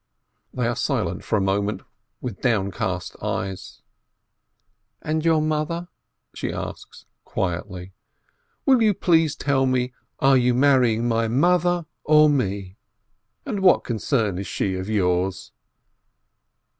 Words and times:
They 0.51 0.65
are 0.65 0.75
silent 0.75 1.23
for 1.23 1.37
a 1.37 1.41
moment, 1.41 1.83
with 2.21 2.41
downcast 2.41 3.15
eyes. 3.21 3.83
"And 5.03 5.23
your 5.23 5.43
mother?" 5.43 5.89
she 6.33 6.51
asks 6.51 7.05
quietly. 7.23 7.93
"Will 8.65 8.81
you 8.81 8.95
please 8.95 9.35
tell 9.35 9.67
me, 9.67 9.93
are 10.17 10.37
you 10.37 10.55
marrying 10.55 11.07
my 11.07 11.27
mother 11.27 11.85
or 12.03 12.29
me? 12.31 12.77
And 13.45 13.59
what 13.59 13.83
concern 13.83 14.39
is 14.39 14.47
she 14.47 14.73
of 14.73 14.89
yours?" 14.89 15.51